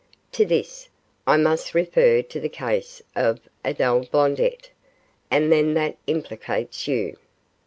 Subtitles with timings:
[0.31, 0.89] To do this,
[1.27, 4.71] I must refer to the case of Adele Blondet,
[5.29, 7.17] and then that implicates you.